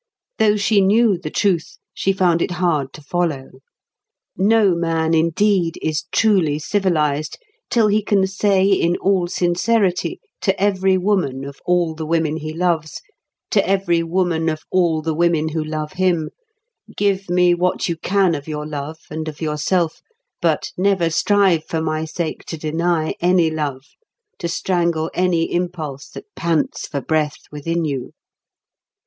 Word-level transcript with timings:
Though 0.39 0.55
she 0.57 0.81
knew 0.81 1.19
the 1.19 1.29
truth, 1.29 1.77
she 1.93 2.11
found 2.11 2.41
it 2.41 2.49
hard 2.49 2.91
to 2.93 3.03
follow. 3.03 3.51
No 4.35 4.73
man 4.73 5.13
indeed 5.13 5.77
is 5.79 6.05
truly 6.11 6.57
civilised 6.57 7.37
till 7.69 7.85
he 7.87 8.01
can 8.01 8.25
say 8.25 8.65
in 8.65 8.95
all 8.97 9.27
sincerity 9.27 10.19
to 10.41 10.59
every 10.59 10.97
woman 10.97 11.45
of 11.45 11.59
all 11.67 11.93
the 11.93 12.07
women 12.07 12.37
he 12.37 12.51
loves, 12.51 12.99
to 13.51 13.63
every 13.69 14.01
woman 14.01 14.49
of 14.49 14.63
all 14.71 15.03
the 15.03 15.13
women 15.13 15.49
who 15.49 15.63
love 15.63 15.93
him, 15.93 16.31
"Give 16.97 17.29
me 17.29 17.53
what 17.53 17.87
you 17.87 17.95
can 17.95 18.33
of 18.33 18.47
your 18.47 18.65
love 18.65 18.97
and 19.11 19.27
of 19.27 19.39
yourself; 19.39 20.01
but 20.41 20.71
never 20.75 21.11
strive 21.11 21.65
for 21.65 21.79
my 21.79 22.05
sake 22.05 22.43
to 22.45 22.57
deny 22.57 23.13
any 23.19 23.51
love, 23.51 23.83
to 24.39 24.47
strangle 24.47 25.11
any 25.13 25.53
impulse 25.53 26.09
that 26.09 26.25
pants 26.35 26.87
for 26.87 27.01
breath 27.01 27.37
within 27.51 27.85
you. 27.85 28.13